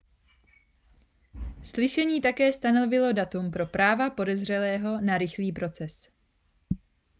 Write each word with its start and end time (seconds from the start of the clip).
slyšení 1.71 2.21
také 2.21 2.53
stanovilo 2.53 3.13
datum 3.13 3.51
pro 3.51 3.65
práva 3.65 4.09
podezřelého 4.09 5.01
na 5.01 5.17
rychlý 5.17 5.51
proces 5.51 6.09